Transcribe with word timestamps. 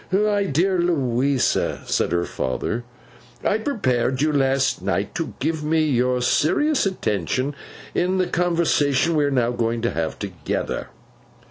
'My 0.11 0.45
dear 0.45 0.79
Louisa,' 0.79 1.83
said 1.85 2.11
her 2.11 2.25
father, 2.25 2.83
'I 3.43 3.59
prepared 3.59 4.19
you 4.19 4.33
last 4.33 4.81
night 4.81 5.13
to 5.13 5.35
give 5.37 5.63
me 5.63 5.83
your 5.83 6.23
serious 6.23 6.87
attention 6.87 7.53
in 7.93 8.17
the 8.17 8.25
conversation 8.25 9.15
we 9.15 9.25
are 9.25 9.29
now 9.29 9.51
going 9.51 9.83
to 9.83 9.91
have 9.91 10.17
together. 10.17 10.87